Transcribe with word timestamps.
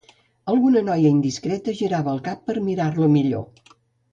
Alguna 0.53 0.81
noia 0.87 1.11
indiscreta 1.17 1.75
girava 1.81 2.11
el 2.17 2.25
cap 2.29 2.41
per 2.51 2.59
mirar-lo 2.71 3.11
millor. 3.19 3.49